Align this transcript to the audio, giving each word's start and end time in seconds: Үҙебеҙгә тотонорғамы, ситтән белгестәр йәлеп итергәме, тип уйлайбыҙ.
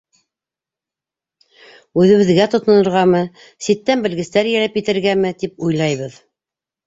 Үҙебеҙгә 2.03 2.47
тотонорғамы, 2.55 3.21
ситтән 3.67 4.03
белгестәр 4.07 4.49
йәлеп 4.53 4.79
итергәме, 4.83 5.33
тип 5.45 5.63
уйлайбыҙ. 5.69 6.19